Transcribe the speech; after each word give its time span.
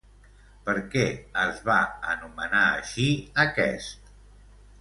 Per 0.69 0.73
què 0.95 1.03
es 1.43 1.59
va 1.69 1.77
anomenar 2.13 2.65
així 2.81 3.07
aquest? 3.45 4.13